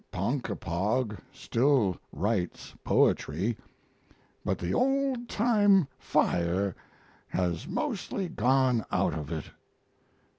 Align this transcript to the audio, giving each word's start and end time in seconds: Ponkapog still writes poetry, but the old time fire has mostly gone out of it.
Ponkapog 0.11 1.19
still 1.31 1.95
writes 2.11 2.73
poetry, 2.83 3.55
but 4.43 4.57
the 4.57 4.73
old 4.73 5.29
time 5.29 5.87
fire 5.99 6.73
has 7.27 7.67
mostly 7.67 8.27
gone 8.27 8.83
out 8.91 9.13
of 9.13 9.31
it. 9.31 9.45